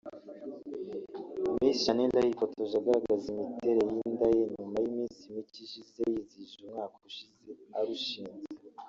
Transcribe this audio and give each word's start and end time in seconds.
Miss 1.57 1.77
Shanel 1.83 2.15
yifotoje 2.27 2.75
agaragaza 2.77 3.25
imiterere 3.33 3.81
y’inda 3.97 4.27
ye 4.35 4.43
nyuma 4.55 4.77
y’iminsi 4.83 5.23
mike 5.33 5.57
ishize 5.65 6.01
yizihije 6.13 6.55
umwaka 6.63 6.97
ushize 7.09 7.49
arushinze 7.79 8.47